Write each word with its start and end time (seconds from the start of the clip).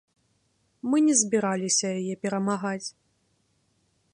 Мы 0.93 0.97
не 1.09 1.13
збіраліся 1.21 1.87
яе 2.01 2.15
перамагаць. 2.27 2.89